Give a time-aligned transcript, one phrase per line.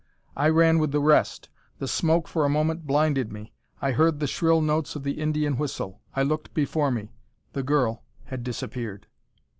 [0.35, 1.49] I ran with the rest.
[1.77, 3.53] The smoke for a moment blinded me.
[3.83, 6.01] I heard the shrill notes of the Indian whistle.
[6.15, 7.11] I looked before me.
[7.53, 9.05] The girl had disappeared.